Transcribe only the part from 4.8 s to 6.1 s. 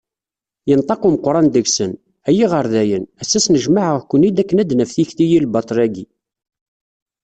tikti i lbaṭel-agi"